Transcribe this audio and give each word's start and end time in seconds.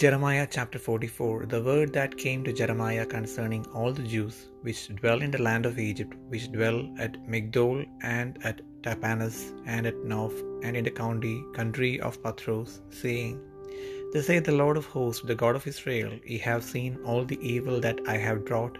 Jeremiah 0.00 0.46
chapter 0.48 0.78
44 0.78 1.46
The 1.46 1.60
word 1.60 1.92
that 1.94 2.16
came 2.16 2.44
to 2.44 2.52
Jeremiah 2.52 3.04
concerning 3.04 3.66
all 3.74 3.92
the 3.92 4.04
Jews 4.04 4.36
which 4.62 4.82
dwell 4.98 5.22
in 5.22 5.32
the 5.32 5.42
land 5.42 5.66
of 5.66 5.80
Egypt, 5.84 6.14
which 6.28 6.52
dwell 6.52 6.78
at 7.00 7.14
Migdol 7.26 7.84
and 8.02 8.38
at 8.44 8.60
Tahpanhes 8.84 9.38
and 9.66 9.88
at 9.88 9.96
Noph 10.12 10.36
and 10.62 10.76
in 10.76 10.84
the 10.84 10.92
county 10.92 11.42
country 11.52 12.00
of 12.00 12.22
Pathros, 12.22 12.78
saying, 12.90 13.40
Thus 14.12 14.26
saith 14.26 14.44
the 14.44 14.52
Lord 14.52 14.76
of 14.76 14.86
hosts, 14.86 15.24
the 15.30 15.34
God 15.34 15.56
of 15.56 15.66
Israel, 15.66 16.12
Ye 16.24 16.38
have 16.38 16.62
seen 16.62 17.00
all 17.04 17.24
the 17.24 17.40
evil 17.54 17.80
that 17.80 17.98
I 18.06 18.18
have 18.18 18.44
brought 18.44 18.78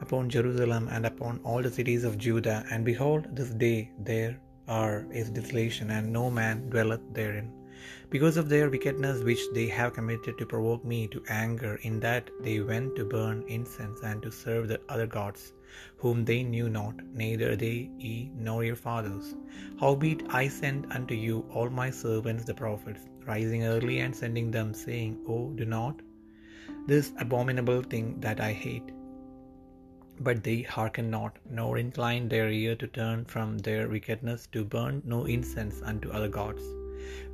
upon 0.00 0.28
Jerusalem 0.28 0.88
and 0.90 1.06
upon 1.06 1.38
all 1.44 1.62
the 1.62 1.70
cities 1.70 2.02
of 2.02 2.18
Judah, 2.18 2.64
and 2.72 2.84
behold, 2.84 3.28
this 3.36 3.50
day 3.50 3.92
there 4.00 4.34
are 4.66 5.06
is 5.12 5.30
desolation, 5.30 5.92
and 5.92 6.12
no 6.12 6.28
man 6.28 6.68
dwelleth 6.70 7.06
therein 7.20 7.52
because 8.10 8.36
of 8.36 8.48
their 8.48 8.70
wickedness 8.70 9.22
which 9.22 9.40
they 9.52 9.66
have 9.66 9.92
committed 9.92 10.38
to 10.38 10.46
provoke 10.46 10.84
me 10.84 11.06
to 11.08 11.22
anger, 11.28 11.78
in 11.82 12.00
that 12.00 12.30
they 12.40 12.60
went 12.60 12.96
to 12.96 13.04
burn 13.04 13.44
incense 13.48 14.00
and 14.02 14.22
to 14.22 14.30
serve 14.30 14.68
the 14.68 14.80
other 14.88 15.06
gods, 15.06 15.52
whom 15.96 16.24
they 16.24 16.42
knew 16.42 16.68
not, 16.68 16.94
neither 17.12 17.56
they 17.56 17.90
ye 17.98 18.30
nor 18.34 18.64
your 18.64 18.76
fathers. 18.76 19.34
Howbeit 19.80 20.22
I 20.28 20.48
send 20.48 20.92
unto 20.92 21.14
you 21.14 21.46
all 21.52 21.70
my 21.70 21.90
servants 21.90 22.44
the 22.44 22.54
prophets, 22.54 23.06
rising 23.26 23.64
early 23.64 24.00
and 24.00 24.14
sending 24.14 24.50
them, 24.50 24.74
saying, 24.74 25.18
Oh, 25.28 25.50
do 25.54 25.64
not 25.64 26.00
this 26.86 27.12
abominable 27.18 27.82
thing 27.82 28.20
that 28.20 28.40
I 28.40 28.52
hate. 28.52 28.92
But 30.20 30.42
they 30.44 30.62
hearken 30.62 31.10
not, 31.10 31.36
nor 31.50 31.78
incline 31.78 32.28
their 32.28 32.48
ear 32.48 32.76
to 32.76 32.86
turn 32.86 33.24
from 33.24 33.58
their 33.58 33.88
wickedness 33.88 34.46
to 34.52 34.64
burn 34.64 35.02
no 35.04 35.24
incense 35.24 35.82
unto 35.82 36.10
other 36.10 36.28
gods. 36.28 36.62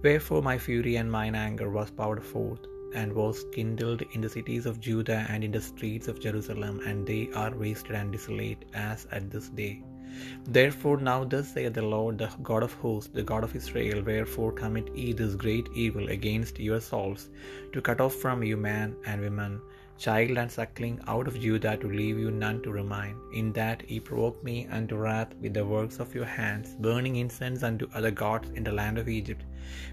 Wherefore 0.03 0.43
my 0.43 0.59
fury 0.59 0.97
and 0.97 1.11
mine 1.11 1.35
anger 1.35 1.71
was 1.71 1.91
poured 1.91 2.23
forth, 2.33 2.67
and 2.95 3.13
was 3.13 3.45
kindled 3.53 4.03
in 4.13 4.21
the 4.21 4.29
cities 4.29 4.67
of 4.67 4.81
Judah 4.81 5.21
and 5.31 5.43
in 5.43 5.53
the 5.57 5.61
streets 5.61 6.09
of 6.09 6.21
Jerusalem, 6.21 6.81
and 6.87 7.07
they 7.07 7.31
are 7.35 7.55
wasted 7.65 7.97
and 8.01 8.13
desolate 8.13 8.65
as 8.75 9.07
at 9.13 9.31
this 9.31 9.49
day. 9.49 9.83
Therefore 10.57 10.99
now 10.99 11.25
thus 11.25 11.55
saith 11.55 11.73
the 11.73 11.87
Lord, 11.95 12.19
the 12.19 12.31
God 12.43 12.63
of 12.63 12.75
hosts, 12.75 13.11
the 13.19 13.23
God 13.23 13.45
of 13.45 13.55
Israel, 13.61 14.03
wherefore 14.03 14.53
commit 14.53 14.95
ye 14.95 15.13
this 15.21 15.35
great 15.35 15.69
evil 15.75 16.09
against 16.09 16.61
your 16.61 16.81
souls, 16.81 17.31
to 17.73 17.81
cut 17.81 18.03
off 18.07 18.15
from 18.25 18.43
you 18.43 18.59
man 18.59 18.95
and 19.07 19.23
woman, 19.23 19.55
child 19.99 20.39
and 20.39 20.51
suckling 20.51 21.01
out 21.07 21.29
of 21.29 21.39
Judah, 21.41 21.77
to 21.77 21.87
leave 21.87 22.19
you 22.19 22.31
none 22.31 22.63
to 22.63 22.73
remain, 22.73 23.17
in 23.33 23.53
that 23.53 23.89
ye 23.91 24.01
provoke 24.01 24.43
me 24.43 24.67
unto 24.67 24.97
wrath 24.97 25.35
with 25.41 25.55
the 25.55 25.65
works 25.65 25.99
of 25.99 26.15
your 26.15 26.25
hands, 26.25 26.77
burning 26.81 27.17
incense 27.17 27.63
unto 27.63 27.89
other 27.95 28.11
gods 28.11 28.51
in 28.51 28.65
the 28.65 28.73
land 28.73 28.99
of 28.99 29.09
Egypt, 29.09 29.45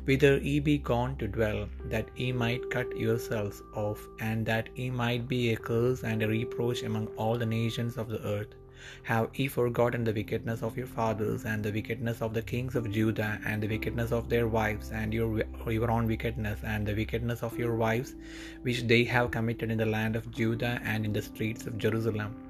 whither 0.05 0.37
ye 0.37 0.59
be 0.59 0.77
gone 0.77 1.15
to 1.17 1.27
dwell, 1.27 1.67
that 1.85 2.07
ye 2.15 2.31
might 2.31 2.69
cut 2.69 2.97
yourselves 2.97 3.61
off, 3.75 4.07
and 4.19 4.45
that 4.45 4.69
ye 4.75 4.89
might 4.89 5.27
be 5.27 5.53
a 5.53 5.57
curse 5.57 6.03
and 6.03 6.23
a 6.23 6.27
reproach 6.27 6.83
among 6.83 7.07
all 7.17 7.37
the 7.37 7.45
nations 7.45 7.97
of 7.97 8.09
the 8.09 8.21
earth. 8.25 8.55
Have 9.03 9.29
ye 9.33 9.47
forgotten 9.47 10.03
the 10.03 10.13
wickedness 10.13 10.63
of 10.63 10.77
your 10.77 10.87
fathers, 10.87 11.45
and 11.45 11.63
the 11.63 11.71
wickedness 11.71 12.21
of 12.21 12.33
the 12.33 12.41
kings 12.41 12.75
of 12.75 12.91
Judah, 12.91 13.39
and 13.45 13.63
the 13.63 13.67
wickedness 13.67 14.11
of 14.11 14.29
their 14.29 14.47
wives, 14.47 14.91
and 14.91 15.13
your, 15.13 15.43
your 15.67 15.91
own 15.91 16.07
wickedness, 16.07 16.59
and 16.63 16.87
the 16.87 16.93
wickedness 16.93 17.43
of 17.43 17.57
your 17.57 17.75
wives, 17.75 18.15
which 18.63 18.83
they 18.83 19.03
have 19.03 19.31
committed 19.31 19.71
in 19.71 19.77
the 19.77 19.85
land 19.85 20.15
of 20.15 20.29
Judah 20.31 20.79
and 20.83 21.05
in 21.05 21.13
the 21.13 21.21
streets 21.21 21.65
of 21.65 21.77
Jerusalem? 21.77 22.48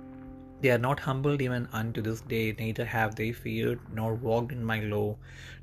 They 0.61 0.71
are 0.71 0.77
not 0.77 0.99
humbled 0.99 1.41
even 1.41 1.69
unto 1.71 2.01
this 2.01 2.19
day, 2.19 2.53
neither 2.59 2.83
have 2.83 3.15
they 3.15 3.31
feared, 3.31 3.79
nor 3.93 4.13
walked 4.13 4.51
in 4.51 4.61
my 4.63 4.81
law, 4.81 5.15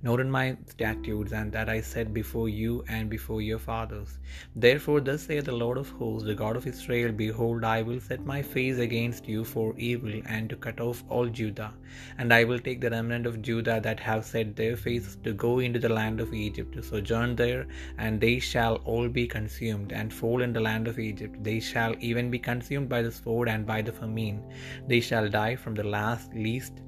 nor 0.03 0.23
in 0.23 0.31
my 0.31 0.57
statutes, 0.67 1.33
and 1.33 1.53
that 1.53 1.69
I 1.69 1.83
set 1.83 2.15
before 2.15 2.49
you 2.49 2.83
and 2.89 3.11
before 3.11 3.43
your 3.43 3.59
fathers. 3.59 4.19
Therefore, 4.55 5.01
thus 5.01 5.25
saith 5.25 5.45
the 5.45 5.53
Lord 5.53 5.77
of 5.77 5.91
hosts, 5.91 6.27
the 6.27 6.35
God 6.35 6.57
of 6.57 6.67
Israel 6.67 7.13
Behold, 7.13 7.63
I 7.65 7.83
will 7.83 8.01
set 8.01 8.25
my 8.25 8.41
face 8.41 8.79
against 8.79 9.29
you 9.29 9.45
for 9.45 9.75
evil, 9.77 10.23
and 10.25 10.49
to 10.49 10.57
cut 10.57 10.81
off 10.81 11.05
all 11.11 11.27
Judah. 11.27 11.75
And 12.17 12.33
I 12.33 12.45
will 12.45 12.59
take 12.59 12.81
the 12.81 12.89
remnant 12.91 13.27
of 13.27 13.43
Judah 13.43 13.81
that 13.83 14.01
have 14.01 14.25
set 14.25 14.57
their 14.57 14.77
faces 14.77 15.19
to 15.25 15.35
go 15.35 15.59
into 15.59 15.79
the 15.79 15.91
land 15.91 16.21
of 16.21 16.33
Egypt, 16.33 16.73
to 16.75 16.83
sojourn 16.83 17.37
there, 17.37 17.67
and 17.99 18.19
they 18.19 18.39
shall 18.39 18.77
all 18.87 19.09
be 19.09 19.27
consumed, 19.27 19.93
and 19.93 20.11
fall 20.11 20.41
in 20.41 20.55
the 20.55 20.61
land 20.61 20.89
of 20.89 20.99
Egypt. 20.99 21.45
They 21.45 21.61
shall 21.61 21.95
even 22.01 22.31
be 22.31 22.39
consumed 22.39 22.89
by 22.89 23.03
the 23.03 23.13
sword 23.13 23.51
and 23.51 23.67
by 23.67 23.83
the 23.83 23.93
famine. 23.93 24.43
They 24.89 25.01
shall 25.01 25.29
die 25.29 25.57
from 25.57 25.75
the 25.75 25.85
last 25.85 26.35
least 26.35 26.83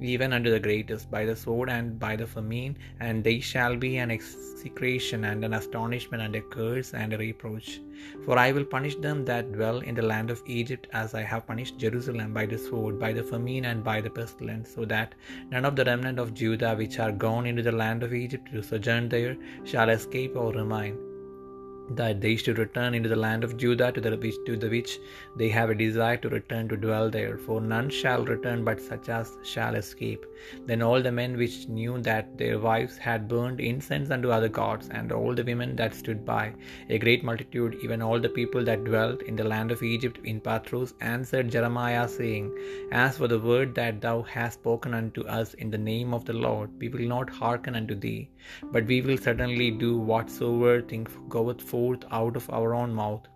even 0.00 0.32
unto 0.32 0.50
the 0.50 0.60
greatest, 0.60 1.10
by 1.10 1.24
the 1.24 1.36
sword 1.36 1.70
and 1.70 1.98
by 1.98 2.16
the 2.16 2.26
famine, 2.26 2.76
and 3.00 3.22
they 3.22 3.38
shall 3.40 3.76
be 3.76 3.96
an 3.98 4.10
execration 4.10 5.24
and 5.24 5.44
an 5.44 5.54
astonishment 5.54 6.22
and 6.22 6.34
a 6.34 6.40
curse 6.40 6.94
and 6.94 7.12
a 7.12 7.18
reproach. 7.18 7.80
For 8.24 8.38
I 8.38 8.50
will 8.52 8.64
punish 8.64 8.96
them 8.96 9.24
that 9.26 9.52
dwell 9.52 9.78
in 9.80 9.94
the 9.94 10.02
land 10.02 10.30
of 10.30 10.42
Egypt, 10.46 10.88
as 10.92 11.14
I 11.14 11.22
have 11.22 11.46
punished 11.46 11.78
Jerusalem 11.78 12.34
by 12.34 12.46
the 12.46 12.58
sword, 12.58 12.98
by 12.98 13.12
the 13.12 13.22
famine, 13.22 13.66
and 13.66 13.84
by 13.84 14.00
the 14.00 14.10
pestilence, 14.10 14.74
so 14.74 14.84
that 14.86 15.14
none 15.50 15.64
of 15.64 15.76
the 15.76 15.84
remnant 15.84 16.18
of 16.18 16.34
Judah 16.34 16.74
which 16.74 16.98
are 16.98 17.12
gone 17.12 17.46
into 17.46 17.62
the 17.62 17.72
land 17.72 18.02
of 18.02 18.12
Egypt 18.12 18.52
to 18.52 18.62
sojourn 18.62 19.08
there 19.08 19.36
shall 19.64 19.90
escape 19.90 20.36
or 20.36 20.52
remain 20.52 21.13
that 21.90 22.20
they 22.20 22.36
should 22.36 22.58
return 22.58 22.94
into 22.94 23.08
the 23.08 23.16
land 23.16 23.44
of 23.44 23.56
Judah 23.56 23.92
to 23.92 24.00
the 24.00 24.16
which, 24.16 24.36
to 24.46 24.56
the 24.56 24.68
which 24.68 24.98
they 25.36 25.48
have 25.48 25.70
a 25.70 25.74
desire 25.74 26.16
to 26.18 26.28
return 26.28 26.68
to 26.68 26.76
dwell 26.76 27.10
there, 27.10 27.36
for 27.38 27.60
none 27.60 27.90
shall 27.90 28.24
return 28.24 28.64
but 28.64 28.80
such 28.80 29.08
as 29.08 29.36
shall 29.42 29.74
escape. 29.74 30.24
Then 30.66 30.82
all 30.82 31.02
the 31.02 31.12
men 31.12 31.36
which 31.36 31.68
knew 31.68 32.00
that 32.02 32.38
their 32.38 32.58
wives 32.58 32.96
had 32.96 33.28
burned 33.28 33.60
incense 33.60 34.10
unto 34.10 34.30
other 34.30 34.48
gods, 34.48 34.88
and 34.90 35.12
all 35.12 35.34
the 35.34 35.44
women 35.44 35.76
that 35.76 35.94
stood 35.94 36.24
by, 36.24 36.52
a 36.88 36.98
great 36.98 37.24
multitude, 37.24 37.78
even 37.82 38.02
all 38.02 38.20
the 38.20 38.28
people 38.28 38.64
that 38.64 38.84
dwelt 38.84 39.22
in 39.22 39.36
the 39.36 39.44
land 39.44 39.70
of 39.70 39.82
Egypt 39.82 40.18
in 40.24 40.40
Pathros, 40.40 40.94
answered 41.00 41.50
Jeremiah, 41.50 42.08
saying, 42.08 42.56
As 42.92 43.18
for 43.18 43.28
the 43.28 43.38
word 43.38 43.74
that 43.74 44.00
thou 44.00 44.22
hast 44.22 44.60
spoken 44.60 44.94
unto 44.94 45.22
us 45.26 45.54
in 45.54 45.70
the 45.70 45.78
name 45.78 46.14
of 46.14 46.24
the 46.24 46.32
Lord, 46.32 46.70
we 46.78 46.88
will 46.88 47.08
not 47.08 47.30
hearken 47.30 47.74
unto 47.74 47.94
thee, 47.94 48.30
but 48.72 48.86
we 48.86 49.00
will 49.00 49.18
certainly 49.18 49.70
do 49.70 49.98
whatsoever 49.98 50.80
thing 50.82 51.06
goeth 51.28 51.60
forth 51.74 52.04
out 52.22 52.36
of 52.36 52.50
our 52.50 52.72
own 52.80 52.94
mouth 52.94 53.26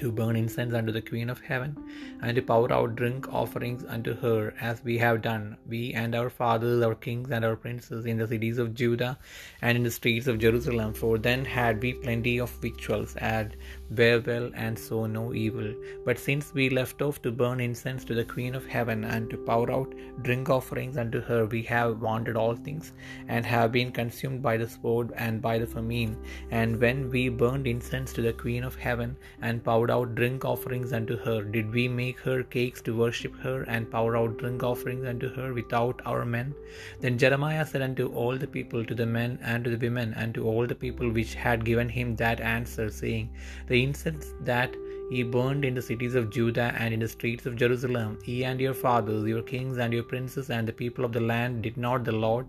to 0.00 0.12
burn 0.12 0.36
incense 0.36 0.74
unto 0.74 0.92
the 0.92 1.00
Queen 1.00 1.30
of 1.30 1.40
Heaven, 1.40 1.74
and 2.22 2.36
to 2.36 2.42
pour 2.42 2.70
out 2.72 2.96
drink 2.96 3.28
offerings 3.32 3.84
unto 3.94 4.14
her, 4.20 4.54
as 4.60 4.82
we 4.84 4.98
have 4.98 5.22
done, 5.22 5.56
we 5.66 5.94
and 5.94 6.14
our 6.14 6.28
fathers, 6.28 6.82
our 6.82 6.94
kings, 6.94 7.30
and 7.30 7.44
our 7.46 7.56
princes, 7.56 8.04
in 8.04 8.18
the 8.18 8.28
cities 8.28 8.58
of 8.58 8.74
Judah 8.74 9.18
and 9.62 9.78
in 9.78 9.84
the 9.84 9.90
streets 9.90 10.26
of 10.26 10.38
Jerusalem. 10.38 10.92
For 10.92 11.16
then 11.18 11.46
had 11.46 11.80
we 11.82 11.94
plenty 11.94 12.38
of 12.38 12.50
victuals, 12.66 13.16
and 13.16 13.56
bare 13.90 14.20
well, 14.20 14.50
and 14.54 14.78
saw 14.78 15.06
no 15.06 15.32
evil. 15.34 15.74
But 16.04 16.18
since 16.18 16.52
we 16.52 16.68
left 16.70 17.02
off 17.02 17.22
to 17.22 17.30
burn 17.30 17.60
incense 17.60 18.04
to 18.06 18.14
the 18.14 18.24
Queen 18.24 18.54
of 18.54 18.66
Heaven, 18.66 19.04
and 19.04 19.30
to 19.30 19.36
pour 19.36 19.70
out 19.70 19.94
drink 20.22 20.50
offerings 20.50 20.96
unto 20.96 21.20
her, 21.20 21.46
we 21.46 21.62
have 21.62 22.00
wanted 22.00 22.36
all 22.36 22.56
things, 22.56 22.92
and 23.28 23.46
have 23.46 23.72
been 23.72 23.92
consumed 23.92 24.42
by 24.42 24.56
the 24.56 24.68
sword 24.68 25.12
and 25.16 25.40
by 25.40 25.58
the 25.58 25.66
famine. 25.66 26.16
And 26.50 26.80
when 26.80 27.10
we 27.10 27.28
burned 27.28 27.66
incense 27.66 28.12
to 28.14 28.22
the 28.22 28.32
Queen 28.32 28.64
of 28.64 28.74
Heaven, 28.74 29.16
and 29.42 29.62
poured 29.62 29.90
out 29.90 30.14
drink 30.14 30.44
offerings 30.44 30.92
unto 30.92 31.16
her, 31.18 31.42
did 31.42 31.72
we 31.72 31.88
make 31.88 32.18
her 32.20 32.42
cakes 32.42 32.82
to 32.82 32.96
worship 32.96 33.36
her, 33.36 33.62
and 33.64 33.90
pour 33.90 34.16
out 34.16 34.36
drink 34.38 34.62
offerings 34.62 35.06
unto 35.06 35.32
her 35.34 35.52
without 35.52 36.00
our 36.04 36.24
men? 36.24 36.54
Then 37.00 37.18
Jeremiah 37.18 37.66
said 37.66 37.82
unto 37.82 38.08
all 38.08 38.36
the 38.36 38.46
people, 38.46 38.84
to 38.84 38.94
the 38.94 39.06
men 39.06 39.38
and 39.42 39.64
to 39.64 39.70
the 39.70 39.76
women, 39.86 40.14
and 40.14 40.34
to 40.34 40.44
all 40.44 40.66
the 40.66 40.74
people 40.74 41.10
which 41.10 41.34
had 41.34 41.64
given 41.64 41.88
him 41.88 42.16
that 42.16 42.40
answer, 42.40 42.90
saying, 42.90 43.30
The 43.68 43.75
incense 43.82 44.34
that 44.42 44.74
ye 45.10 45.22
burned 45.22 45.64
in 45.64 45.74
the 45.74 45.82
cities 45.82 46.14
of 46.14 46.30
Judah 46.30 46.74
and 46.78 46.92
in 46.92 47.00
the 47.00 47.08
streets 47.08 47.46
of 47.46 47.56
Jerusalem, 47.56 48.18
ye 48.24 48.44
and 48.44 48.60
your 48.60 48.74
fathers, 48.74 49.26
your 49.26 49.42
kings 49.42 49.78
and 49.78 49.92
your 49.92 50.02
princes, 50.02 50.50
and 50.50 50.66
the 50.66 50.72
people 50.72 51.04
of 51.04 51.12
the 51.12 51.20
land, 51.20 51.62
did 51.62 51.76
not 51.76 52.04
the 52.04 52.12
Lord 52.12 52.46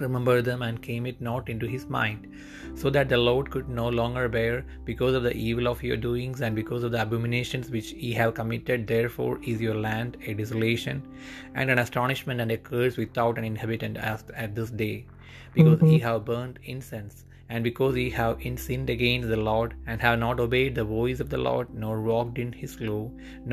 remember 0.00 0.42
them 0.42 0.62
and 0.62 0.82
came 0.82 1.06
it 1.06 1.20
not 1.20 1.48
into 1.48 1.66
his 1.66 1.86
mind, 1.86 2.26
so 2.74 2.90
that 2.90 3.08
the 3.08 3.16
Lord 3.16 3.50
could 3.50 3.68
no 3.68 3.88
longer 3.88 4.28
bear 4.28 4.64
because 4.84 5.14
of 5.14 5.22
the 5.22 5.34
evil 5.36 5.68
of 5.68 5.82
your 5.82 5.96
doings 5.96 6.40
and 6.40 6.56
because 6.56 6.82
of 6.82 6.90
the 6.92 7.02
abominations 7.02 7.70
which 7.70 7.92
ye 7.92 8.12
have 8.12 8.34
committed. 8.34 8.86
Therefore 8.86 9.38
is 9.42 9.60
your 9.60 9.76
land 9.76 10.16
a 10.26 10.34
desolation 10.34 11.02
and 11.54 11.70
an 11.70 11.78
astonishment 11.78 12.40
and 12.40 12.50
a 12.50 12.58
curse 12.58 12.96
without 12.96 13.38
an 13.38 13.44
inhabitant 13.44 13.96
as 13.96 14.24
at 14.34 14.54
this 14.54 14.70
day, 14.70 15.06
because 15.54 15.80
ye 15.82 15.98
mm-hmm. 15.98 16.06
have 16.06 16.24
burned 16.24 16.58
incense. 16.64 17.24
And 17.54 17.62
because 17.68 17.96
ye 18.00 18.06
have 18.18 18.40
sinned 18.62 18.90
against 18.94 19.28
the 19.32 19.42
Lord, 19.48 19.74
and 19.86 20.00
have 20.04 20.18
not 20.22 20.40
obeyed 20.44 20.74
the 20.74 20.86
voice 20.92 21.20
of 21.24 21.28
the 21.34 21.42
Lord, 21.48 21.68
nor 21.82 21.94
walked 22.08 22.38
in 22.44 22.50
his 22.62 22.72
law, 22.88 23.02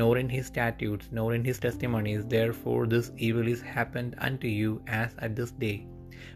nor 0.00 0.12
in 0.22 0.28
his 0.36 0.48
statutes, 0.52 1.08
nor 1.18 1.28
in 1.36 1.44
his 1.50 1.60
testimonies, 1.66 2.24
therefore 2.34 2.82
this 2.94 3.12
evil 3.28 3.46
is 3.54 3.62
happened 3.76 4.16
unto 4.28 4.48
you 4.60 4.70
as 4.88 5.14
at 5.26 5.36
this 5.36 5.52
day. 5.66 5.76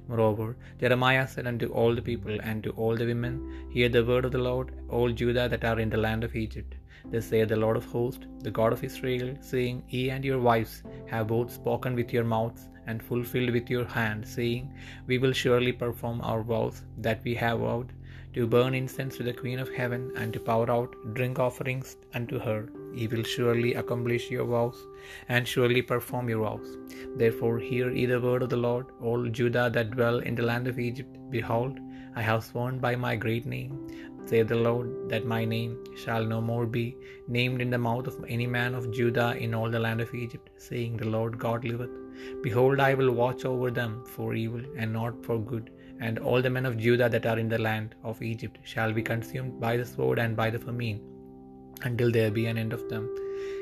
Moreover, 0.09 0.49
Jeremiah 0.81 1.27
said 1.33 1.49
unto 1.53 1.67
all 1.81 1.93
the 1.97 2.09
people 2.11 2.37
and 2.51 2.63
to 2.65 2.71
all 2.83 2.95
the 3.01 3.11
women, 3.13 3.35
Hear 3.77 3.89
the 3.89 4.05
word 4.11 4.27
of 4.29 4.35
the 4.37 4.45
Lord, 4.51 4.71
all 4.89 5.11
Judah 5.23 5.49
that 5.49 5.65
are 5.71 5.81
in 5.85 5.91
the 5.91 6.05
land 6.07 6.23
of 6.23 6.37
Egypt. 6.47 6.77
Thus 7.11 7.27
saith 7.33 7.49
the 7.49 7.63
Lord 7.65 7.77
of 7.81 7.91
hosts, 7.97 8.27
the 8.47 8.57
God 8.59 8.73
of 8.77 8.85
Israel, 8.91 9.31
saying, 9.51 9.83
Ye 9.89 10.11
and 10.15 10.25
your 10.25 10.41
wives 10.51 10.75
have 11.13 11.29
both 11.35 11.51
spoken 11.61 11.95
with 12.01 12.13
your 12.17 12.29
mouths, 12.37 12.69
and 12.87 13.03
fulfilled 13.03 13.51
with 13.51 13.69
your 13.71 13.85
hand, 13.85 14.27
saying, 14.27 14.73
We 15.07 15.19
will 15.19 15.33
surely 15.33 15.73
perform 15.73 16.21
our 16.23 16.43
vows 16.43 16.83
that 16.99 17.23
we 17.25 17.35
have 17.35 17.61
vowed 17.61 17.93
to 18.37 18.47
burn 18.47 18.75
incense 18.75 19.17
to 19.17 19.23
the 19.23 19.33
Queen 19.33 19.59
of 19.59 19.73
heaven, 19.75 20.13
and 20.15 20.31
to 20.35 20.39
pour 20.39 20.71
out 20.71 20.95
drink 21.15 21.39
offerings 21.39 21.97
unto 22.15 22.39
her. 22.39 22.69
Ye 22.95 23.07
will 23.07 23.23
surely 23.23 23.73
accomplish 23.83 24.31
your 24.31 24.45
vows, 24.45 24.79
and 25.31 25.49
surely 25.49 25.81
perform 25.81 26.29
your 26.29 26.43
vows. 26.45 26.77
Therefore 27.23 27.59
hear 27.59 27.91
ye 27.91 28.05
the 28.05 28.21
word 28.21 28.43
of 28.43 28.51
the 28.51 28.63
Lord, 28.69 28.87
all 29.01 29.27
Judah 29.39 29.71
that 29.77 29.93
dwell 29.93 30.19
in 30.19 30.35
the 30.35 30.49
land 30.51 30.69
of 30.69 30.79
Egypt. 30.79 31.17
Behold, 31.31 31.81
I 32.15 32.23
have 32.29 32.45
sworn 32.45 32.79
by 32.79 32.95
my 33.07 33.17
great 33.17 33.47
name, 33.47 33.73
saith 34.29 34.49
the 34.53 34.63
Lord, 34.69 34.89
that 35.11 35.33
my 35.35 35.43
name 35.55 35.73
shall 36.03 36.25
no 36.33 36.41
more 36.51 36.67
be 36.79 36.87
named 37.37 37.61
in 37.65 37.71
the 37.75 37.85
mouth 37.87 38.07
of 38.11 38.19
any 38.37 38.49
man 38.59 38.75
of 38.79 38.91
Judah 38.99 39.31
in 39.45 39.55
all 39.59 39.71
the 39.75 39.85
land 39.87 40.01
of 40.05 40.15
Egypt, 40.25 40.49
saying, 40.69 40.97
The 40.97 41.13
Lord 41.17 41.39
God 41.47 41.65
liveth. 41.73 41.95
Behold, 42.47 42.81
I 42.89 42.95
will 42.99 43.13
watch 43.23 43.45
over 43.53 43.71
them 43.71 43.93
for 44.15 44.29
evil 44.45 44.63
and 44.79 44.93
not 45.01 45.25
for 45.27 45.39
good, 45.53 45.67
and 46.07 46.19
all 46.19 46.43
the 46.47 46.55
men 46.57 46.67
of 46.71 46.81
Judah 46.87 47.11
that 47.15 47.29
are 47.31 47.39
in 47.45 47.53
the 47.55 47.65
land 47.69 47.95
of 48.11 48.23
Egypt 48.33 48.59
shall 48.73 48.93
be 48.99 49.09
consumed 49.13 49.55
by 49.67 49.75
the 49.77 49.91
sword 49.95 50.19
and 50.25 50.35
by 50.43 50.49
the 50.55 50.65
famine, 50.67 51.01
until 51.89 52.11
there 52.17 52.35
be 52.41 52.47
an 52.53 52.59
end 52.65 52.75
of 52.79 52.85
them. 52.93 53.07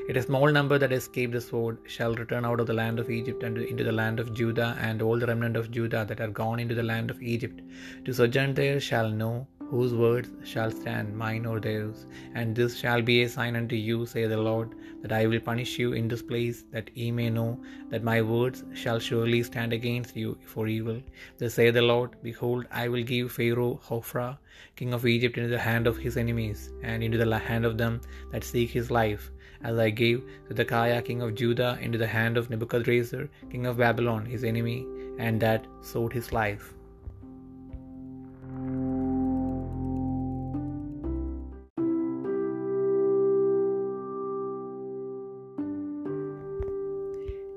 It 0.08 0.18
a 0.18 0.22
small 0.22 0.48
number 0.56 0.76
that 0.78 0.92
escape 0.92 1.32
the 1.32 1.40
sword 1.40 1.78
shall 1.94 2.14
return 2.14 2.44
out 2.48 2.60
of 2.60 2.66
the 2.70 2.78
land 2.80 2.98
of 3.02 3.10
Egypt 3.18 3.42
and 3.46 3.56
into 3.58 3.84
the 3.88 3.98
land 4.00 4.20
of 4.20 4.34
Judah, 4.40 4.70
and 4.86 5.02
all 5.02 5.18
the 5.18 5.30
remnant 5.32 5.56
of 5.60 5.70
Judah 5.76 6.04
that 6.08 6.20
are 6.24 6.34
gone 6.42 6.60
into 6.60 6.76
the 6.80 6.88
land 6.92 7.10
of 7.10 7.22
Egypt 7.34 7.60
to 8.04 8.12
sojourn 8.12 8.52
there 8.54 8.78
shall 8.88 9.08
know 9.08 9.46
whose 9.70 9.94
words 9.94 10.30
shall 10.44 10.70
stand, 10.70 11.16
mine 11.16 11.46
or 11.46 11.60
theirs. 11.60 12.06
And 12.34 12.54
this 12.54 12.76
shall 12.78 13.02
be 13.02 13.22
a 13.22 13.28
sign 13.28 13.56
unto 13.56 13.76
you, 13.76 14.06
saith 14.06 14.30
the 14.30 14.36
Lord, 14.36 14.74
that 15.02 15.12
I 15.12 15.26
will 15.26 15.40
punish 15.40 15.78
you 15.78 15.92
in 15.92 16.08
this 16.08 16.22
place, 16.22 16.64
that 16.72 16.90
ye 16.94 17.10
may 17.10 17.30
know 17.30 17.60
that 17.90 18.02
my 18.02 18.22
words 18.22 18.64
shall 18.74 18.98
surely 18.98 19.42
stand 19.42 19.72
against 19.72 20.16
you 20.16 20.36
for 20.46 20.66
evil. 20.66 21.00
Thus 21.38 21.54
saith 21.54 21.74
the 21.74 21.82
Lord, 21.82 22.16
Behold, 22.22 22.66
I 22.70 22.88
will 22.88 23.02
give 23.02 23.32
Pharaoh 23.32 23.80
Hophra, 23.88 24.38
king 24.76 24.92
of 24.92 25.06
Egypt, 25.06 25.38
into 25.38 25.50
the 25.50 25.58
hand 25.58 25.86
of 25.86 25.96
his 25.96 26.16
enemies, 26.16 26.70
and 26.82 27.02
into 27.02 27.18
the 27.18 27.38
hand 27.38 27.64
of 27.64 27.78
them 27.78 28.00
that 28.32 28.44
seek 28.44 28.70
his 28.70 28.90
life, 28.90 29.30
as 29.62 29.78
I 29.78 29.90
gave 29.90 30.22
Zedekiah, 30.48 31.02
king 31.02 31.22
of 31.22 31.34
Judah, 31.34 31.78
into 31.80 31.98
the 31.98 32.06
hand 32.06 32.36
of 32.36 32.50
Nebuchadrezzar, 32.50 33.28
king 33.50 33.66
of 33.66 33.78
Babylon, 33.78 34.26
his 34.26 34.44
enemy, 34.44 34.86
and 35.18 35.40
that 35.40 35.66
sought 35.82 36.12
his 36.12 36.32
life. 36.32 36.74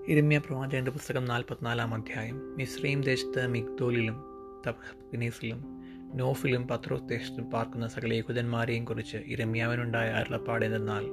ഇരമ്യ 0.10 0.38
പ്രവാചകന്റെ 0.38 0.92
പുസ്തകം 0.92 1.26
നാൽപ്പത്തിനാലാം 1.26 1.94
അധ്യായം. 1.94 2.58
Mizraim 2.58 3.02
ദേശത്ത് 3.02 3.48
മിഗ്ദോലിലും 3.48 4.24
തബ്ഹനീസിലും 4.68 5.66
നോഫിലും 6.14 6.68
പത്രോസ് 6.68 7.10
ദേശത്തും 7.10 7.52
പാർക്കുന്ന 7.52 7.88
സകല 7.88 8.14
യഹൂദന്മാരെയും 8.14 8.86
കുറിച്ച് 8.86 9.18
ഇരമ്യാവിനുണ്ടായ 9.18 10.10
അരുളപ്പാട് 10.10 10.66
എന്തെന്നാൽ 10.66 11.04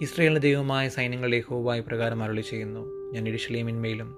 ഇസ്രയേലിന്റെ 0.00 0.40
ദൈവമായ 0.40 0.88
സൈന്യങ്ങളുടെ 0.88 1.36
യഹോവായി 1.36 1.80
പ്രകാരം 1.80 2.22
അരുളി 2.22 2.40
ചെയ്യുന്നു 2.40 3.12
ഞാൻ 3.12 3.28
ഇരിശലീമിന്മേലും 3.28 4.16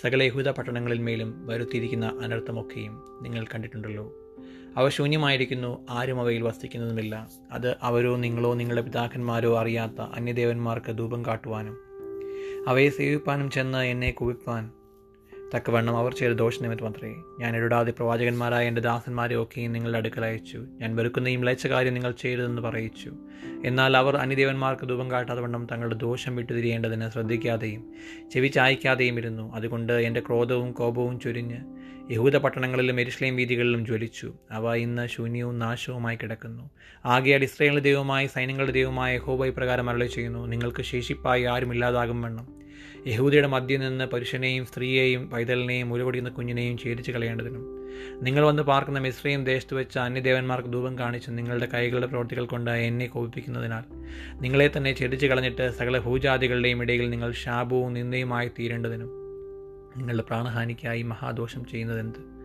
സകല 0.00 0.22
യഹൂദ 0.22 0.48
പട്ടണങ്ങളിന്മേലും 0.48 1.46
വരുത്തിയിരിക്കുന്ന 1.46 2.20
അനർത്ഥമൊക്കെയും 2.22 3.18
നിങ്ങൾ 3.22 3.44
കണ്ടിട്ടുണ്ടല്ലോ. 3.44 4.14
അവ 4.76 4.88
ശൂന്യമായിരിക്കുന്നു 4.88 5.86
ആരും 5.90 6.20
അവയിൽ 6.20 6.42
വസിക്കുന്നതുമില്ല. 6.42 7.28
അത് 7.50 7.76
അവരോ 7.82 8.16
നിങ്ങളോ 8.16 8.54
നിങ്ങളുടെ 8.54 8.82
പിതാക്കന്മാരോ 8.82 9.58
അറിയാത്ത 9.58 10.00
അന്യദേവന്മാർക്ക് 10.00 10.98
ധൂപം 10.98 11.26
കാട്ടുവാനും 11.26 11.87
അവയെ 12.66 12.88
സേവിപ്പാനും 12.88 13.50
ചെന്ന് 13.50 13.78
എന്നെ 13.78 14.10
കുവിപ്പാൻ. 14.10 14.77
തക്കവണ്ണം 15.54 15.96
അവർ 15.96 16.14
ചെയ്ത 16.14 16.32
ദോഷനിമിത്തമത്രേ 16.32 17.14
ഞാൻ 17.40 17.56
ഇടാതെ 17.56 17.90
പ്രവാചകന്മാരായ 17.90 18.68
എന്റെ 18.68 18.80
ദാസന്മാരെ 18.80 19.42
ഒക്കെയും 19.42 19.72
നിങ്ങളുടെ 19.72 19.98
അടുക്കൽ 19.98 20.24
അയച്ചു. 20.24 20.58
ഞാൻ 20.58 20.96
വെറുക്കുന്ന 20.96 21.28
ഈ 21.28 21.36
മ്ലേച്ഛ 21.36 21.66
കാര്യം 21.66 21.94
നിങ്ങൾ 21.94 22.12
ചെയ്തതെന്ന് 22.12 22.62
പറയിച്ചു. 22.62 23.12
എന്നാൽ 23.64 23.96
അവർ 23.96 24.16
അനിദേവന്മാർക്ക് 24.16 24.88
ധൂപം 24.88 25.10
കാട്ടാതെ 25.10 25.40
വണ്ണം 25.40 25.66
തങ്ങളുടെ 25.72 25.94
ദോഷം 25.94 26.36
വിട്ടുതിരിയേണ്ടതിന് 26.36 27.10
ശ്രദ്ധിക്കാതെയും 27.10 27.92
ചെവി 28.34 28.48
ചായ്ക്കാതെയും 28.48 29.18
ഇരുന്നു. 29.18 29.54
അതുകൊണ്ട് 29.54 29.92
എന്റെ 29.92 30.20
ക്രോധവും 30.20 30.72
കോപവും 30.72 31.20
ചൊരിഞ്ഞ് 31.20 31.58
യഹൂദ 32.12 32.36
പട്ടണങ്ങളിലും 32.36 33.00
എരിശ്ലേം 33.00 33.36
വീതികളിലും 33.36 33.86
ജ്വലിച്ചു. 33.86 34.34
അവ 34.50 34.74
ഇന്ന് 34.74 35.06
ശൂന്യവും 35.06 35.58
നാശവുമായി 35.58 36.16
കിടക്കുന്നു. 36.16 36.70
ആകെയാൽ 37.04 37.42
ഇസ്രയേലിന്റെ 37.42 37.90
ദൈവമായി 37.90 38.26
സൈന്യങ്ങളുടെ 38.26 38.72
ദൈവമായ 38.72 39.14
യഹോബ 39.14 39.48
പ്രകാരം 39.48 39.90
അരളി 39.90 40.06
ചെയ്യുന്നു 40.06 40.46
നിങ്ങൾക്ക് 40.46 40.82
ശേഷിപ്പായി 40.82 41.42
ആരും 41.42 41.72
ഇല്ലാതാകും 41.72 42.22
വണ്ണം. 42.22 42.67
യഹൂദയുടെ 43.06 43.46
മദ്യം 43.46 43.80
നിന്ന് 43.80 44.04
പുരുഷനെയും 44.04 44.66
സ്ത്രീയെയും 44.66 45.30
പൈതലിനെയും 45.30 45.92
ഉരുപടിയുന്ന 45.92 46.30
കുഞ്ഞിനെയും 46.30 46.78
ഛേദിച്ച് 46.78 47.12
കളയേണ്ടതിനും. 47.12 47.88
നിങ്ങൾ 48.22 48.44
വന്ന് 48.44 48.62
പാർക്കുന്ന 48.62 48.98
മിശ്രയും 48.98 49.44
ദേശത്ത് 49.44 49.74
വെച്ച് 49.74 49.98
അന്യദേവന്മാർക്ക് 49.98 50.72
ധൂപം 50.72 50.98
കാണിച്ച് 50.98 51.30
നിങ്ങളുടെ 51.30 51.66
കൈകളുടെ 51.66 52.06
പ്രവൃത്തികൾ 52.06 52.46
കൊണ്ട് 52.46 52.70
എന്നെ 52.70 53.06
കോപിപ്പിക്കുന്നതിനാൽ. 53.06 53.82
നിങ്ങളെ 54.42 54.70
തന്നെ 54.76 54.96
ഛേദിച്ച് 55.00 55.26
കളഞ്ഞിട്ട് 55.26 55.70
സകല 55.78 55.98
ഭൂജാതികളുടെയും 55.98 56.82
ഇടയിൽ 56.82 57.10
നിങ്ങൾ 57.10 57.32
ശാപവും 57.32 57.92
നിന്ദയുമായി 57.92 58.48
തീരേണ്ടതിനും. 58.48 59.10
നിങ്ങളുടെ 59.96 60.22
പ്രാണഹാനിക്കായി 60.22 61.02
മഹാദോഷം 61.02 61.64
ചെയ്യുന്നതെന്ത്? 61.64 62.38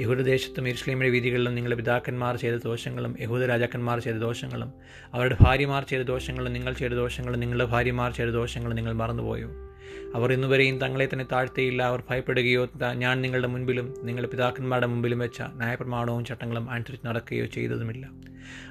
യഹൂദദേശത്തും 0.00 0.68
ഇസ്ലീമിന്റെ 0.68 1.10
വീതികളിലും 1.10 1.54
നിങ്ങളുടെ 1.54 1.76
പിതാക്കന്മാർ 1.76 2.36
ചെയ്ത 2.36 2.54
ദോഷങ്ങളും 2.54 3.16
യഹൂദ 3.20 3.42
രാജാക്കന്മാർ 3.42 3.98
ചെയ്ത 3.98 4.16
ദോഷങ്ങളും 4.16 4.72
അവരുടെ 5.14 5.36
ഭാര്യമാർ 5.40 5.84
ചെയ്ത 5.84 6.02
ദോഷങ്ങളും 6.02 6.52
നിങ്ങൾ 6.52 6.72
ചെയ്ത 6.72 6.92
ദോഷങ്ങളും 6.92 7.40
നിങ്ങളുടെ 7.40 7.64
ഭാര്യമാർ 7.64 8.12
ചെയ്ത 8.12 8.28
ദോഷങ്ങളും 8.28 8.76
നിങ്ങൾ 8.76 8.92
മറന്നുപോയോ? 8.92 9.73
അവർ 10.14 10.32
ഇന്നുവരെയും 10.32 10.80
തങ്ങളെ 10.80 11.08
തന്നെ 11.12 11.26
താഴ്ത്തിയില്ല. 11.32 11.82
അവർ 11.82 12.02
ഭയപ്പെടുകയോ 12.10 12.68
ഞാൻ 12.94 13.20
നിങ്ങളുടെ 13.20 13.48
മുൻപിലും 13.48 13.94
നിങ്ങളുടെ 14.02 14.30
പിതാക്കന്മാരുടെ 14.30 14.86
മുമ്പിലും 14.86 15.18
വെച്ച 15.18 15.42
ന്യായപ്രമാണവും 15.42 16.24
ചട്ടങ്ങളും 16.24 16.70
അനുസരിച്ച് 16.70 17.06
നടക്കുകയോ 17.06 17.46
ചെയ്തതുമില്ല. 17.46 18.10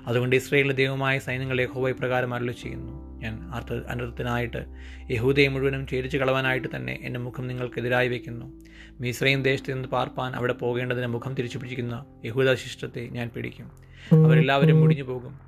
അതുകൊണ്ട് 0.07 0.36
ഇസ്രയേലിലെ 0.36 0.75
ദൈവമായ 0.75 1.19
സൈന്യങ്ങളെ 1.19 1.63
യഹോവ 1.63 1.92
പ്രകാരം 1.92 2.33
അരുളി 2.33 2.51
ചെയ്യുന്നു 2.51 3.19
ഞാൻ 3.19 3.51
അർത്ഥ 3.54 3.74
അനർത്ഥത്തിനായിട്ട് 3.74 4.65
യഹൂദയെ 5.12 5.48
മുഴുവനും 5.48 5.88
ഛേദിച്ച് 5.88 6.18
കളവാനായിട്ട് 6.18 6.68
തന്നെ 6.75 7.00
എന്റെ 7.01 7.19
മുഖം 7.19 7.48
നിങ്ങൾക്കെതിരായി 7.48 8.07
വയ്ക്കുന്നു 8.07 8.62
മിസ്രൈം 9.00 9.44
ദേശത്ത് 9.44 9.74
നിന്ന് 9.74 9.88
പാർപ്പാൻ 9.88 10.36
അവിടെ 10.36 10.54
പോകേണ്ടതിന് 10.54 11.07
മുഖം 11.07 11.33
തിരിച്ചു 11.33 11.57
പിടിക്കുന്ന 11.57 12.06
യഹൂദ 12.25 12.54
ശിഷ്ടത്തെ 12.54 13.10
ഞാൻ 13.12 13.30
പിടിക്കും. 13.36 13.71
അവരെല്ലാവരും 14.25 14.80
മുടിഞ്ഞു 14.80 15.04
പോകും. 15.04 15.39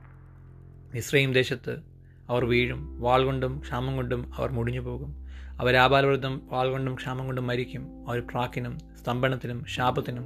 മിസ്രൈം 0.93 1.33
ദേശത്ത് 1.33 1.77
അവർ 2.29 2.45
വീഴും. 2.45 3.01
വാൾ 3.01 3.23
കൊണ്ടും 3.23 3.59
ക്ഷാമം 3.59 3.95
കൊണ്ടും 3.95 4.33
അവർ 4.37 4.51
മുടിഞ്ഞു 4.51 4.79
പോകും. 4.79 5.24
അവരാപാലവൃദ്ധം 5.61 6.41
വാൾ 6.51 6.69
കൊണ്ടും 6.69 6.95
ക്ഷാമം 6.95 7.25
കൊണ്ടും 7.25 7.47
മരിക്കും. 7.47 8.05
അവർ 8.07 8.19
ട്രാക്കിനും 8.19 8.79
സ്തംഭനത്തിനും 8.99 9.65
ശാപത്തിനും 9.75 10.25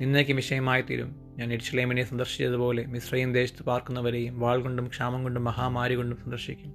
നിന്നയ്ക്ക് 0.00 0.32
വിഷയമായി 0.32 0.82
തീരും 0.82 1.28
ഞാൻ 1.38 1.52
ഇരിശ്ലേമിനെ 1.52 2.02
സന്ദർശിച്ചതുപോലെ 2.02 2.86
മിശ്രയും 2.86 3.34
ദേശത്ത് 3.34 3.62
പാർക്കുന്നവരെയും 3.62 4.40
വാൾ 4.40 4.62
കൊണ്ടും 4.62 4.86
ക്ഷാമം 4.86 5.22
കൊണ്ടും 5.22 5.44
മഹാമാരി 5.44 5.94
കൊണ്ടും 5.94 6.18
സന്ദർശിക്കും. 6.24 6.74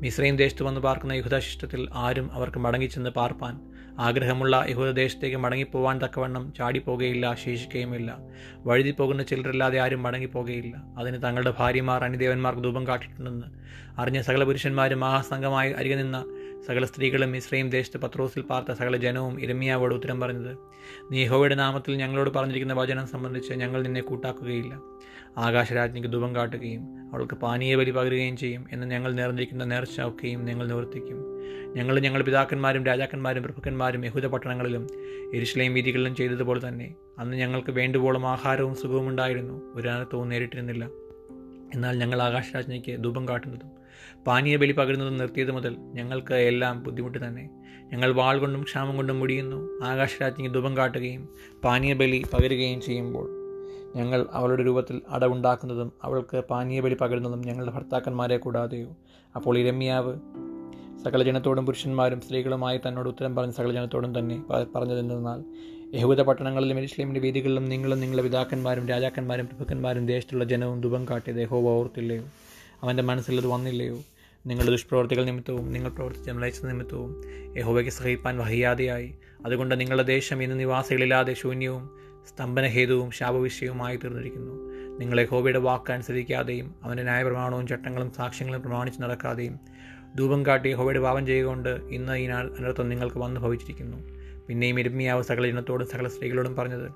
മിശ്രയും 0.00 0.36
ദേശത്ത് 0.36 0.62
വന്ന് 0.62 0.80
പാർക്കുന്ന 0.80 1.12
യഹുദശിഷ്ടത്തിൽ 1.12 1.88
ആരും 1.92 2.32
അവർക്ക് 2.32 2.58
മടങ്ങിച്ചെന്ന് 2.58 3.10
പാർപ്പാൻ. 3.10 3.60
ആഗ്രഹമുള്ള 3.98 4.66
യഹൂദദേശത്തേക്ക് 4.68 5.36
മടങ്ങിപ്പോവാൻ 5.36 5.98
തക്കവണ്ണം 5.98 6.52
ചാടിപ്പോകുകയില്ല 6.58 7.34
ശേഷിക്കുകയുമില്ല 7.44 8.16
വഴുതി 8.56 8.90
പോകുന്ന 8.90 9.22
ചിലരല്ലാതെ 9.22 9.80
ആരും 9.80 10.02
മടങ്ങിപ്പോകുകയില്ല 10.02 10.76
അതിന് 10.98 11.22
തങ്ങളുടെ 11.22 11.54
ഭാര്യമാർ 11.58 12.04
അനിദേവന്മാർക്ക് 12.04 12.64
ധൂപം 12.64 12.86
കാട്ടിയിട്ടുണ്ടെന്ന് 12.86 13.46
അറിഞ്ഞ 14.00 14.20
സകല 14.20 14.44
പുരുഷന്മാരും 14.44 15.00
മഹാസംഘമായി 15.00 15.72
അരികെ 15.72 15.94
നിന്ന 15.94 16.24
സകല 16.66 16.84
സ്ത്രീകളും 16.84 17.36
ഇസ്രയും 17.36 17.70
ദേശത്ത് 17.70 18.00
പത്രോസിൽ 18.00 18.42
പാർത്ത 18.42 18.72
സകല 18.72 18.96
ജനവും 18.96 19.40
ഇരമിയാവോട് 19.40 19.94
ഉത്തരം 19.94 20.20
പറഞ്ഞത് 20.20 20.56
നീഹോയുടെ 21.10 21.54
നാമത്തിൽ 21.54 21.96
ഞങ്ങളോട് 21.96 22.30
പറഞ്ഞിരിക്കുന്ന 22.30 22.74
വചനം 22.74 23.06
സംബന്ധിച്ച് 23.06 23.52
ഞങ്ങൾ 23.52 23.82
നിന്നെ 23.82 24.00
കൂട്ടാക്കുകയില്ല. 24.00 24.80
ആകാശരാജ്ഞിക്ക് 25.38 26.08
ദുഃഖം 26.08 26.34
കാട്ടുകയും 26.34 27.14
അവൾക്ക് 27.14 27.34
പാനീയ 27.34 27.76
ബലി 27.76 27.90
പകരുകയും 27.90 28.36
ചെയ്യും 28.36 28.66
എന്ന് 28.72 28.86
ഞങ്ങൾ 28.86 29.12
നേർന്നിരിക്കുന്ന 29.12 29.64
നേർച്ച 29.64 30.00
ഒക്കെയും 30.00 30.44
ഞങ്ങൾ 30.44 30.68
നിവർത്തിക്കും. 30.68 31.16
ഞങ്ങൾ 31.76 32.00
ഞങ്ങളുടെ 32.00 32.26
പിതാക്കന്മാരും 32.26 32.86
രാജാക്കന്മാരും 32.86 33.42
പ്രഭുക്കന്മാരും 33.42 34.04
യഹൂദ 34.04 34.26
പട്ടണങ്ങളിലും 34.26 34.88
എരിശിലെയും 35.34 35.74
വീതികളിലും 35.74 36.14
ചെയ്തതുപോലെ 36.14 36.68
തന്നെ. 36.68 36.94
അന്ന് 37.18 37.36
ഞങ്ങൾക്ക് 37.36 37.70
വേണ്ടുവോളം 37.70 38.26
ആഹാരവും 38.26 38.74
സുഖവും 38.74 39.08
ഉണ്ടായിരുന്നു. 39.08 39.72
ഒരു 39.74 39.88
അനർത്ഥവും 39.88 40.28
നേരിട്ടിരുന്നില്ല. 40.28 40.84
എന്നാൽ 41.74 41.98
ഞങ്ങൾ 41.98 42.22
ആകാശരാജ്ഞിക്ക് 42.22 43.04
ധൂപം 43.04 43.28
കാട്ടുന്നതും 43.28 43.81
പാനീയ 44.26 44.56
ബലി 44.56 44.72
പകരുന്നത് 44.72 45.20
നിർത്തിയത് 45.20 45.52
മുതൽ 45.52 45.76
ഞങ്ങൾക്ക് 45.78 46.34
എല്ലാം 46.34 46.82
ബുദ്ധിമുട്ട് 46.82 47.18
തന്നെ. 47.26 47.50
ഞങ്ങൾ 47.92 48.12
വാൾ 48.12 48.38
കൊണ്ടും 48.38 48.62
ക്ഷാമം 48.62 48.96
കൊണ്ടും 48.96 49.20
മുടിയുന്നു. 49.20 49.84
ആകാശരാജ്ഞിക്ക് 49.84 50.54
ധൂപം 50.54 50.76
കാട്ടുകയും 50.76 51.28
പാനീയ 51.64 51.92
ബലി 51.92 52.24
പകരുകയും 52.32 52.80
ചെയ്യുമ്പോൾ 52.80 53.42
ഞങ്ങൾ 53.96 54.26
അവളുടെ 54.32 54.66
രൂപത്തിൽ 54.66 55.00
അടവുണ്ടാക്കുന്നതും 55.08 55.92
അവൾക്ക് 56.02 56.44
പാനീയ 56.50 56.80
ബലി 56.80 56.96
പകരുന്നതും 57.00 57.40
ഞങ്ങളുടെ 57.40 57.72
ഭർത്താക്കന്മാരെ 57.72 58.36
കൂടാതെയോ. 58.36 58.96
അപ്പോൾ 59.36 59.58
ഇരമ്യാവ് 59.58 60.16
സകല 61.04 61.22
ജനത്തോടും 61.22 61.66
പുരുഷന്മാരും 61.66 62.20
സ്ത്രീകളുമായി 62.20 62.78
തന്നോട് 62.78 63.08
ഉത്തരം 63.08 63.36
പറഞ്ഞ 63.36 63.50
സകല 63.50 63.72
ജനത്തോടും 63.72 64.18
തന്നെ 64.18 64.42
പറഞ്ഞതെന്നാൽ 64.74 65.44
യഹൂദ 65.94 66.20
പട്ടണങ്ങളിലും 66.20 66.78
എരിശ്ലേമിന്റെ 66.78 67.20
വീതികളിലും 67.20 67.64
നിങ്ങളും 67.64 68.00
നിങ്ങളുടെ 68.00 68.22
പിതാക്കന്മാരും 68.22 68.88
രാജാക്കന്മാരും 68.88 69.46
പ്രഭുക്കന്മാരും 69.46 70.06
ദേശത്തുള്ള 70.06 70.44
ജനവും 70.44 70.80
ദുഃഖം 70.80 71.04
കാട്ടിയത് 71.10 71.38
യഹോവ 71.38 71.68
ഓർത്തില്ലയോ. 71.68 72.22
അവന്റെ 72.82 73.02
മനസ്സിലത് 73.02 73.46
വന്നില്ലയോ? 73.46 74.02
നിങ്ങളുടെ 74.46 74.70
ദുഷ്പ്രവർത്തികൾ 74.70 75.24
നിമിത്തവും 75.24 75.72
നിങ്ങൾ 75.72 75.88
പ്രവർത്തിച്ച 75.88 76.30
മ്ലേച്ഛ 76.30 76.64
നിമിത്തവും 76.64 77.22
യഹോവയ്ക്ക് 77.58 77.92
സഹിപ്പാൻ 77.92 78.38
വഹിയാതെയായി. 78.38 79.14
അതുകൊണ്ട് 79.46 79.80
നിങ്ങളുടെ 79.80 80.02
ദേശം 80.02 80.42
ഇന്ന് 80.42 80.60
നിവാസികളില്ലാതെ 80.60 81.34
ശൂന്യവും 81.34 81.96
സ്തംഭനഹേതുവും 82.28 83.10
ശാപവിഷയവുമായി 83.10 83.96
തീർന്നിരിക്കുന്നു. 83.96 84.72
നിങ്ങൾ 84.98 85.20
യഹോബയുടെ 85.20 85.58
വാക്ക് 85.58 85.92
അനുസരിക്കാതെയും 85.92 86.74
അവന്റെ 86.82 87.02
ന്യായപ്രമാണവും 87.02 87.66
ചട്ടങ്ങളും 87.66 88.10
സാക്ഷ്യങ്ങളും 88.10 88.62
പ്രമാണിച്ച് 88.62 89.02
നടക്കാതെയും 89.02 89.60
ധൂപം 90.16 90.46
കാട്ടി 90.46 90.72
ഹോവയുടെ 90.72 91.00
പാപം 91.00 91.26
ചെയ്യുകൊണ്ട് 91.26 91.68
ഇന്ന് 91.68 92.16
ഈ 92.16 92.24
അനർത്ഥം 92.24 92.88
നിങ്ങൾക്ക് 92.88 93.16
വന്നു 93.16 93.40
ഭവിച്ചിരിക്കുന്നു. 93.40 93.96
പിന്നെയും 94.48 94.80
ഇരുമിയാവ് 94.80 95.22
സകല 95.22 95.46
ജനത്തോടും 95.46 95.86
സകല 95.86 96.08
സ്ത്രീകളോടും 96.08 96.56
പറഞ്ഞത് 96.56 96.90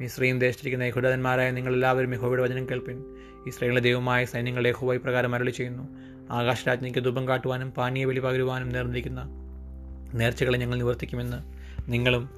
മിശ്രയും 0.00 0.38
ദേശിച്ചിരിക്കുന്ന 0.38 0.84
യഹുദന്മാരായ 0.84 1.50
നിങ്ങളെല്ലാവരും 1.50 2.14
യഹോവയുടെ 2.14 2.42
വചനം 2.42 2.68
കേൾപ്പിൻ. 2.70 3.04
ഇസ്രയേലിലെ 3.46 3.80
ദൈവമായ 3.80 4.24
സൈന്യങ്ങളുടെ 4.24 4.68
യഹോവ 4.68 4.94
ഇപ്രകാരം 4.94 5.34
അരളി 5.34 5.50
ചെയ്യുന്നു 5.50 5.88
ആകാശരാജ്ഞിക്ക് 6.32 7.04
ധൂപം 7.04 7.28
കാട്ടുവാനും 7.28 7.70
പാനീയ 7.70 8.04
ബലി 8.04 8.20
പകരുവാനും 8.20 8.68
നിർന്നിരിക്കുന്ന 8.68 9.24
നേർച്ചകളെ 10.14 10.58
ഞങ്ങൾ 10.58 10.78
നിവർത്തിക്കുമെന്ന് 10.78 11.36
നിങ്ങളും 11.92 12.30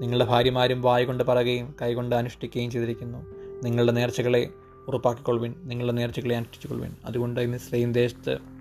നിങ്ങളുടെ 0.00 0.24
ഭാര്യമാരും 0.24 0.82
വായ 0.82 1.04
കൊണ്ട് 1.04 1.24
പറയുകയും 1.24 1.74
കൈകൊണ്ട് 1.82 2.16
അനുഷ്ഠിക്കുകയും 2.16 2.70
ചെയ്തിരിക്കുന്നു. 2.70 3.26
നിങ്ങളുടെ 3.64 3.92
നേർച്ചകളെ 3.92 4.48
ഉറപ്പാക്കിക്കൊള്ളുവിൻ. 4.88 5.54
നിങ്ങളുടെ 5.64 5.92
നേർച്ചകളെ 5.92 6.36
അനുഷ്ഠിച്ചുകൊള്ളുവിൻ. 6.36 6.92
അതുകൊണ്ട് 7.04 7.46
മിശ്രയും 7.46 7.92
ദേശത്ത് 7.92 8.55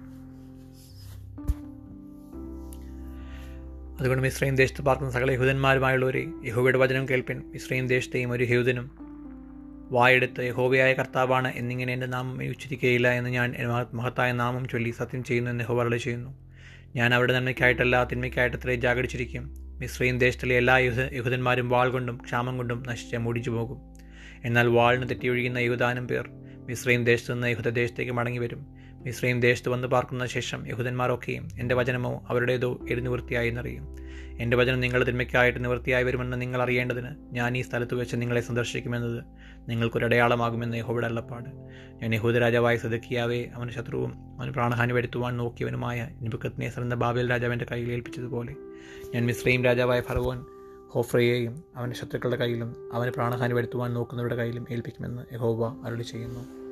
അതുകൊണ്ട് 4.05 4.23
മിശ്രയും 4.23 4.55
ദേശത്ത് 4.55 4.81
പാർക്കുന്ന 4.81 5.11
സകല 5.11 5.31
യഹൂദന്മാരുമായുള്ളവരെ 5.31 6.27
യഹോബയുടെ 6.45 6.77
വചനം 6.77 7.09
കേൾപ്പിൻ. 7.09 7.37
മിശ്രയും 7.53 7.87
ദേശത്തെയും 7.87 8.31
ഒരു 8.31 8.43
യഹൂദനും 8.43 8.91
വായെടുത്ത് 9.91 10.41
യഹോവയായ 10.43 10.93
കർത്താവാണ് 10.93 11.47
എന്നിങ്ങനെ 11.47 11.93
എന്റെ 11.93 12.07
നാമം 12.07 12.43
ഉച്ചരിക്കുകയില്ല 12.43 13.11
എന്ന് 13.11 13.29
ഞാൻ 13.29 13.55
മഹത്തായ 13.93 14.31
നാമം 14.31 14.67
ചൊല്ലി 14.67 14.89
സത്യം 14.89 15.23
ചെയ്യുന്നു 15.23 15.51
എന്ന് 15.51 15.63
യഹോവ 15.63 15.81
അരളി 15.83 15.97
ചെയ്യുന്നു. 15.97 16.37
ഞാൻ 16.95 17.13
അവരുടെ 17.13 17.33
നന്മയ്ക്കായിട്ടല്ല 17.33 18.03
തിന്മയ്ക്കായിട്ടത്രേ 18.03 18.75
ജാഗരിച്ചിരിക്കും 18.75 19.53
മിശ്രയും 19.79 20.19
ദേശത്തിലെ 20.19 20.55
എല്ലാ 20.55 20.77
യഹു 20.77 21.15
യഹൂദന്മാരും 21.15 21.69
വാൾ 21.69 21.89
കൊണ്ടും 21.89 22.17
ക്ഷാമം 22.17 22.57
കൊണ്ടും 22.57 22.83
നശിച്ച് 22.87 23.17
മൂടിച്ചു 23.17 23.49
പോകും. 23.49 23.79
എന്നാൽ 24.45 24.67
വാളിന് 24.67 25.09
തെറ്റിയൊഴുകുന്ന 25.09 25.57
യഹൂദാനും 25.57 26.07
പേർ 26.07 26.29
മിശ്രയും 26.69 27.03
ദേശത്തു 27.03 27.33
നിന്ന് 27.33 27.47
യഹുദദേശത്തേക്ക് 27.47 28.11
മടങ്ങി 28.11 28.39
വരും 28.39 28.74
മിശ്രയും 29.05 29.39
ദേശത്ത് 29.39 29.69
വന്ന് 29.69 29.87
പാർക്കുന്ന 29.87 30.25
ശേഷം 30.25 30.67
യഹൂദന്മാരൊക്കെയും 30.67 31.47
എന്റെ 31.59 31.75
വചനമോ 31.75 32.25
അവരുടേതോ 32.29 32.79
എരു 32.89 33.01
നിവൃത്തിയായി 33.01 33.47
എന്നറിയും. 33.47 33.95
എന്റെ 34.39 34.57
വചനം 34.57 34.79
നിങ്ങളുടെ 34.79 35.09
തിന്മയ്ക്കായിട്ട് 35.09 35.63
നിവൃത്തിയായി 35.63 36.03
വരുമെന്ന് 36.03 36.41
നിങ്ങൾ 36.41 36.61
അറിയേണ്ടതിന് 36.61 37.35
ഞാൻ 37.35 37.57
ഈ 37.57 37.61
സ്ഥലത്ത് 37.61 37.95
വെച്ച് 37.95 38.15
നിങ്ങളെ 38.15 38.41
സന്ദർശിക്കുമെന്നത് 38.41 39.23
നിങ്ങൾക്കൊരു 39.69 40.05
അടയാളമാകുമെന്ന് 40.05 40.77
യഹോയുടെ 40.77 41.07
അള്ളപ്പാട് 41.07 41.49
ഞാൻ 42.01 42.15
യഹൂദ 42.15 42.37
രാജാവായ 42.37 42.77
അവന് 43.55 43.69
ശത്രുവും 43.69 44.37
അവന് 44.39 44.51
പ്രാണഹാനി 44.53 44.93
വരുത്തുവാൻ 44.93 45.37
നോക്കിയവനുമായ 45.37 46.09
നിബുക്കത്തിനെ 46.21 46.71
എന്ന 46.77 46.95
ബാബേൽ 46.95 47.29
രാജാവിന്റെ 47.29 47.65
കയ്യിൽ 47.71 47.91
ഏൽപ്പിച്ചതുപോലെ. 47.91 48.55
ഞാൻ 49.13 49.25
മിശ്രയും 49.25 49.63
രാജാവായ 49.63 50.01
ഫറവോൻ 50.01 50.45
ഹോഫ്രയെയും 50.89 51.63
അവന്റെ 51.75 51.95
ശത്രുക്കളുടെ 51.95 52.35
കയ്യിലും 52.35 52.91
അവന് 52.93 53.11
പ്രാണഹാനി 53.11 53.53
വരുത്തുവാൻ 53.53 53.93
നോക്കുന്നവരുടെ 53.93 54.35
കയ്യിലും 54.35 54.65
ഏൽപ്പിക്കുമെന്ന് 54.71 55.33
യഹോവ 55.33 55.87
അരുളി 55.87 56.03
ചെയ്യുന്നു 56.03 56.64